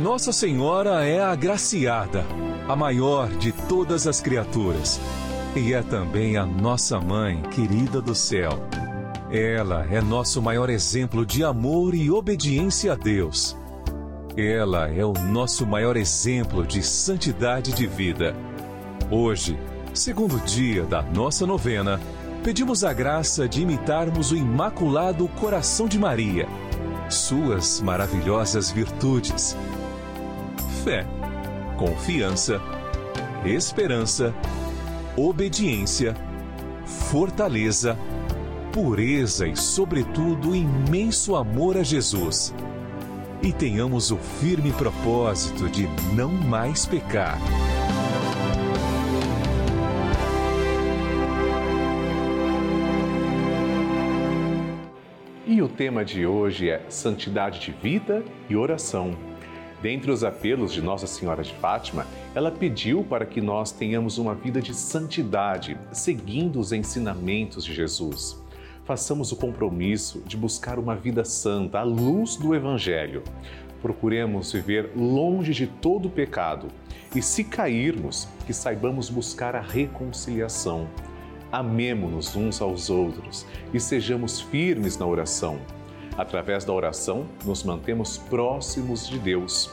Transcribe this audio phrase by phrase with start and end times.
[0.00, 2.26] Nossa Senhora é a agraciada,
[2.68, 5.00] a maior de todas as criaturas,
[5.54, 8.58] e é também a nossa mãe querida do céu.
[9.30, 13.56] Ela é nosso maior exemplo de amor e obediência a Deus.
[14.36, 18.34] Ela é o nosso maior exemplo de santidade de vida.
[19.08, 19.56] Hoje,
[19.94, 22.00] segundo dia da nossa novena,
[22.42, 26.48] pedimos a graça de imitarmos o Imaculado Coração de Maria,
[27.08, 29.56] suas maravilhosas virtudes.
[30.84, 31.06] Fé,
[31.78, 32.60] confiança,
[33.42, 34.34] esperança,
[35.16, 36.14] obediência,
[37.10, 37.96] fortaleza,
[38.70, 42.54] pureza e, sobretudo, imenso amor a Jesus
[43.42, 47.38] e tenhamos o firme propósito de não mais pecar.
[55.46, 59.33] E o tema de hoje é Santidade de Vida e Oração.
[59.84, 64.34] Dentre os apelos de Nossa Senhora de Fátima, ela pediu para que nós tenhamos uma
[64.34, 68.42] vida de santidade, seguindo os ensinamentos de Jesus
[68.84, 73.22] façamos o compromisso de buscar uma vida santa à luz do Evangelho.
[73.80, 76.68] Procuremos viver longe de todo pecado
[77.14, 80.88] e, se cairmos, que saibamos buscar a reconciliação.
[81.50, 85.58] Amemo-nos uns aos outros e sejamos firmes na oração.
[86.16, 89.70] Através da oração, nos mantemos próximos de Deus.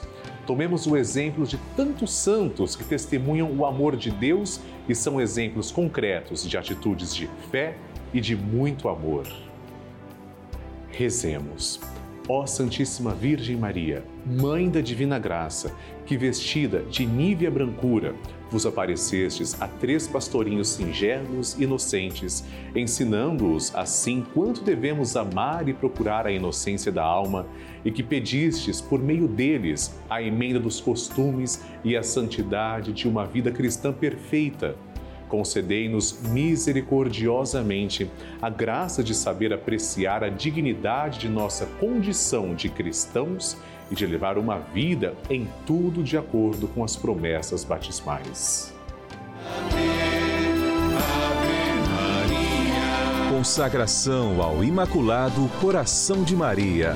[0.48, 4.60] Tomemos o exemplo de tantos santos que testemunham o amor de Deus
[4.90, 7.78] e são exemplos concretos de atitudes de fé
[8.14, 9.28] e de muito amor.
[10.90, 11.80] Rezemos.
[12.28, 18.16] Ó Santíssima Virgem Maria, Mãe da Divina Graça, que vestida de nívea brancura,
[18.52, 22.44] vos aparecestes a três pastorinhos singelos e inocentes,
[22.76, 27.48] ensinando-os assim quanto devemos amar e procurar a inocência da alma,
[27.86, 33.26] e que pedistes, por meio deles, a emenda dos costumes e a santidade de uma
[33.26, 34.76] vida cristã perfeita.
[35.30, 38.12] Concedei-nos misericordiosamente
[38.42, 43.58] a graça de saber apreciar a dignidade de nossa condição de cristãos
[43.92, 48.74] e de levar uma vida em tudo de acordo com as promessas batismais.
[53.30, 56.96] Consagração ao Imaculado Coração de Maria.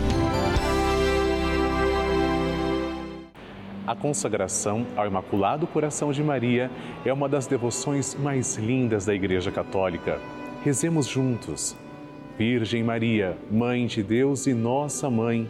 [3.86, 6.72] A consagração ao Imaculado Coração de Maria
[7.04, 10.20] é uma das devoções mais lindas da Igreja Católica.
[10.64, 11.76] Rezemos juntos.
[12.38, 15.50] Virgem Maria, Mãe de Deus e nossa Mãe,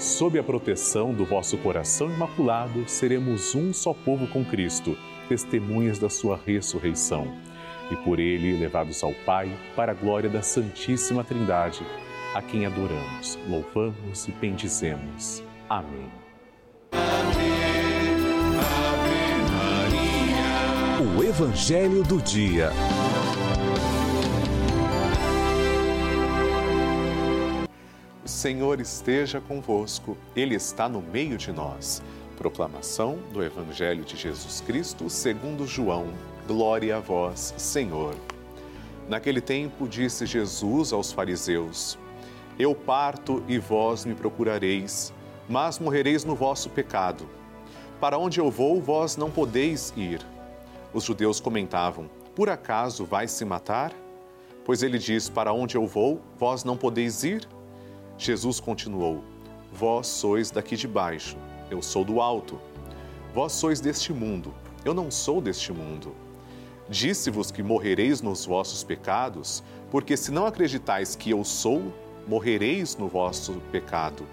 [0.00, 4.96] Sob a proteção do vosso coração imaculado, seremos um só povo com Cristo,
[5.28, 7.30] testemunhas da sua ressurreição.
[7.90, 11.84] E por ele levados ao Pai, para a glória da Santíssima Trindade,
[12.34, 15.42] a quem adoramos, louvamos e bendizemos.
[15.68, 16.10] Amém.
[21.14, 22.70] O Evangelho do Dia.
[28.40, 32.02] Senhor esteja convosco, Ele está no meio de nós.
[32.38, 36.06] Proclamação do Evangelho de Jesus Cristo segundo João.
[36.46, 38.14] Glória a vós, Senhor.
[39.06, 41.98] Naquele tempo disse Jesus aos fariseus:
[42.58, 45.12] Eu parto e vós me procurareis,
[45.46, 47.28] mas morrereis no vosso pecado.
[48.00, 50.26] Para onde eu vou, vós não podeis ir.
[50.94, 53.92] Os judeus comentavam: Por acaso vai se matar?
[54.64, 57.46] Pois ele diz: Para onde eu vou, vós não podeis ir?
[58.20, 59.24] Jesus continuou:
[59.72, 61.38] Vós sois daqui de baixo,
[61.70, 62.60] eu sou do alto.
[63.32, 64.52] Vós sois deste mundo,
[64.84, 66.14] eu não sou deste mundo.
[66.86, 71.94] Disse-vos que morrereis nos vossos pecados, porque se não acreditais que eu sou,
[72.28, 74.26] morrereis no vosso pecado.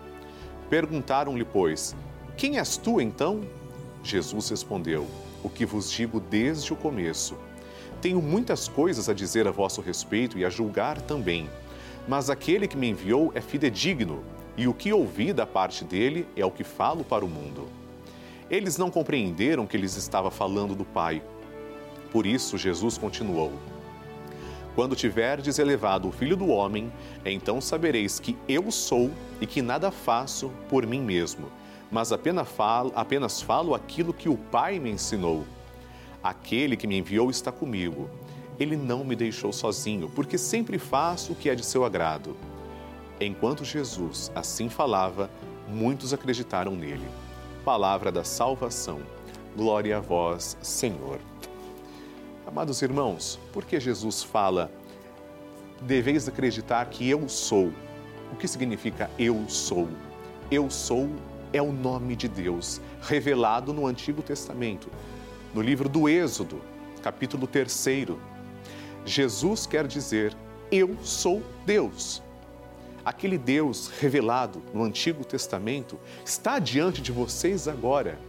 [0.70, 1.96] Perguntaram-lhe, pois,
[2.36, 3.40] Quem és tu então?
[4.04, 5.08] Jesus respondeu:
[5.42, 7.38] O que vos digo desde o começo.
[8.02, 11.50] Tenho muitas coisas a dizer a vosso respeito e a julgar também.
[12.08, 14.24] Mas aquele que me enviou é fidedigno,
[14.56, 17.68] e o que ouvi da parte dele é o que falo para o mundo.
[18.50, 21.22] Eles não compreenderam que lhes estava falando do Pai.
[22.12, 23.52] Por isso, Jesus continuou:
[24.74, 26.92] Quando tiverdes elevado o Filho do Homem,
[27.26, 29.12] então sabereis que eu sou
[29.42, 31.52] e que nada faço por mim mesmo,
[31.92, 35.44] mas apenas falo, apenas falo aquilo que o Pai me ensinou.
[36.24, 38.10] Aquele que me enviou está comigo.
[38.60, 42.36] Ele não me deixou sozinho, porque sempre faço o que é de seu agrado.
[43.20, 45.30] Enquanto Jesus assim falava,
[45.68, 47.08] muitos acreditaram nele.
[47.64, 49.02] Palavra da salvação.
[49.56, 51.20] Glória a vós, Senhor.
[52.46, 54.72] Amados irmãos, por que Jesus fala,
[55.82, 57.72] deveis acreditar que eu sou?
[58.32, 59.88] O que significa eu sou?
[60.50, 61.10] Eu sou
[61.54, 64.90] é o nome de Deus, revelado no Antigo Testamento,
[65.54, 66.62] no livro do Êxodo,
[67.02, 68.08] capítulo 3.
[69.08, 70.36] Jesus quer dizer:
[70.72, 72.22] Eu sou Deus.
[73.04, 78.20] Aquele Deus revelado no Antigo Testamento está diante de vocês agora.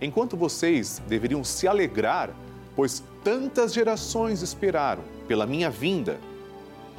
[0.00, 2.30] Enquanto vocês deveriam se alegrar
[2.74, 6.18] pois tantas gerações esperaram pela minha vinda.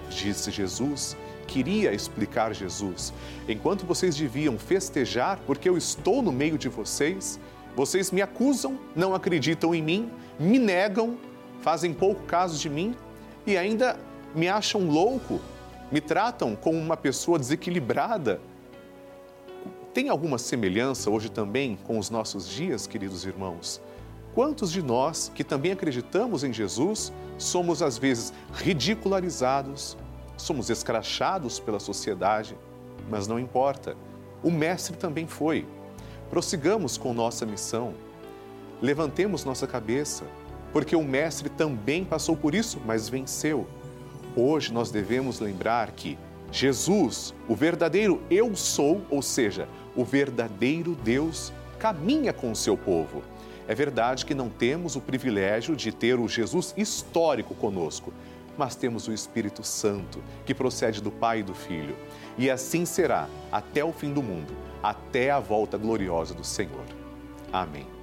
[0.10, 1.18] Disse Jesus,
[1.48, 3.14] queria explicar Jesus.
[3.48, 7.40] Enquanto vocês deviam festejar porque eu estou no meio de vocês,
[7.76, 11.18] vocês me acusam, não acreditam em mim, me negam,
[11.64, 12.94] fazem pouco caso de mim
[13.48, 13.98] e ainda
[14.36, 15.40] me acham louco,
[15.90, 18.42] me tratam como uma pessoa desequilibrada.
[19.94, 23.82] Tem alguma semelhança hoje também com os nossos dias, queridos irmãos?
[24.36, 29.96] Quantos de nós que também acreditamos em Jesus somos às vezes ridicularizados,
[30.36, 32.58] somos escrachados pela sociedade,
[33.10, 33.96] mas não importa.
[34.44, 35.66] O Mestre também foi.
[36.30, 37.94] Prossigamos com nossa missão.
[38.82, 40.26] Levantemos nossa cabeça,
[40.74, 43.66] porque o Mestre também passou por isso, mas venceu.
[44.36, 46.18] Hoje nós devemos lembrar que
[46.52, 53.24] Jesus, o verdadeiro Eu sou, ou seja, o verdadeiro Deus, caminha com o seu povo
[53.68, 58.14] é verdade que não temos o privilégio de ter o Jesus histórico conosco,
[58.58, 61.96] mas temos o Espírito Santo, que procede do Pai e do Filho.
[62.38, 66.86] E assim será até o fim do mundo, até a volta gloriosa do Senhor.
[67.52, 68.03] Amém.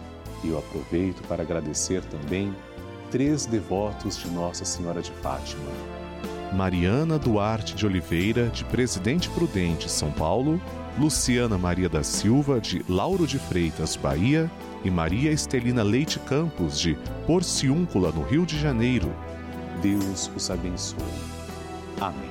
[0.43, 2.55] E eu aproveito para agradecer também
[3.09, 5.69] três devotos de Nossa Senhora de Fátima.
[6.53, 10.61] Mariana Duarte de Oliveira, de Presidente Prudente, São Paulo,
[10.99, 14.51] Luciana Maria da Silva, de Lauro de Freitas, Bahia,
[14.83, 19.13] e Maria Estelina Leite Campos, de Porciúncula, no Rio de Janeiro.
[19.81, 20.97] Deus os abençoe.
[21.99, 22.30] Amém.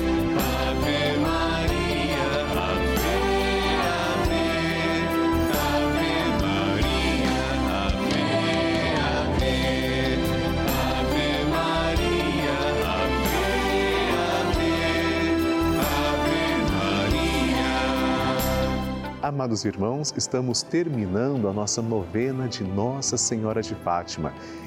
[19.31, 24.33] Amados irmãos, estamos terminando a nossa novena de Nossa Senhora de Fátima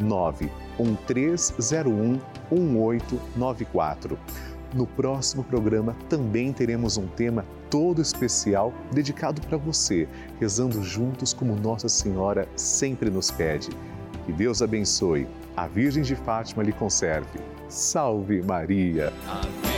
[0.00, 4.18] 91301 1894.
[4.74, 10.08] No próximo programa também teremos um tema todo especial dedicado para você,
[10.40, 13.70] rezando juntos como Nossa Senhora sempre nos pede.
[14.24, 17.38] Que Deus abençoe, a Virgem de Fátima lhe conserve.
[17.68, 19.12] Salve Maria!
[19.28, 19.75] Amém.